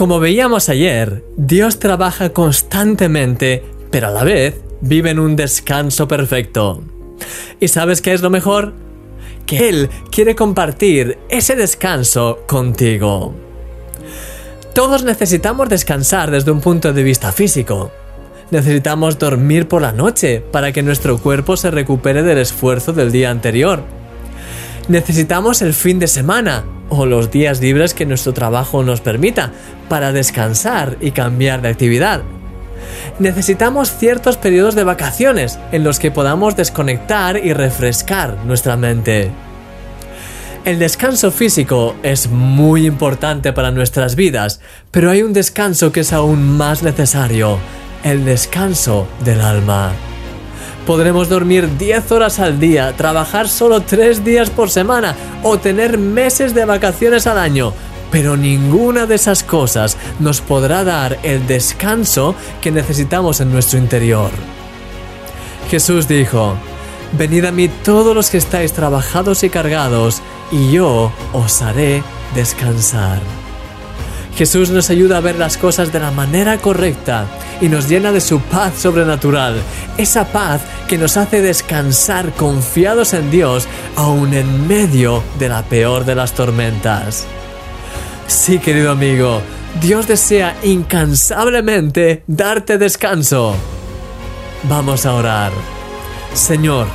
[0.00, 6.82] Como veíamos ayer, Dios trabaja constantemente, pero a la vez vive en un descanso perfecto.
[7.60, 8.72] ¿Y sabes qué es lo mejor?
[9.44, 13.34] Que Él quiere compartir ese descanso contigo.
[14.74, 17.92] Todos necesitamos descansar desde un punto de vista físico.
[18.50, 23.30] Necesitamos dormir por la noche para que nuestro cuerpo se recupere del esfuerzo del día
[23.30, 23.99] anterior.
[24.90, 29.52] Necesitamos el fin de semana o los días libres que nuestro trabajo nos permita
[29.88, 32.22] para descansar y cambiar de actividad.
[33.20, 39.30] Necesitamos ciertos periodos de vacaciones en los que podamos desconectar y refrescar nuestra mente.
[40.64, 46.12] El descanso físico es muy importante para nuestras vidas, pero hay un descanso que es
[46.12, 47.58] aún más necesario,
[48.02, 49.92] el descanso del alma.
[50.86, 56.54] Podremos dormir 10 horas al día, trabajar solo 3 días por semana o tener meses
[56.54, 57.72] de vacaciones al año,
[58.10, 64.30] pero ninguna de esas cosas nos podrá dar el descanso que necesitamos en nuestro interior.
[65.70, 66.56] Jesús dijo,
[67.12, 72.02] Venid a mí todos los que estáis trabajados y cargados, y yo os haré
[72.34, 73.20] descansar.
[74.36, 77.26] Jesús nos ayuda a ver las cosas de la manera correcta
[77.60, 79.60] y nos llena de su paz sobrenatural,
[79.98, 86.04] esa paz que nos hace descansar confiados en Dios aun en medio de la peor
[86.04, 87.26] de las tormentas.
[88.26, 89.42] Sí, querido amigo,
[89.80, 93.54] Dios desea incansablemente darte descanso.
[94.64, 95.52] Vamos a orar.
[96.34, 96.86] Señor,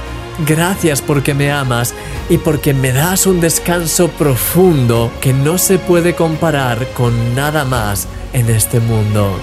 [0.45, 1.93] gracias porque me amas
[2.29, 8.07] y porque me das un descanso profundo que no se puede comparar con nada más
[8.33, 9.39] en este mundo.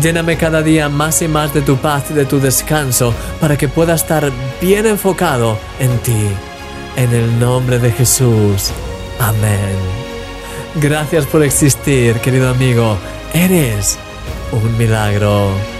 [0.00, 3.68] Lléname cada día más y más de tu paz y de tu descanso para que
[3.68, 6.28] pueda estar bien enfocado en ti.
[6.96, 8.70] En el nombre de Jesús.
[9.20, 9.76] Amén.
[10.76, 12.96] Gracias por existir, querido amigo.
[13.32, 13.98] Eres
[14.52, 15.73] un milagro.